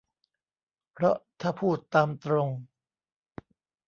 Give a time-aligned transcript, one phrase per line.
[0.93, 2.47] เพราะถ้าพูดตามตรง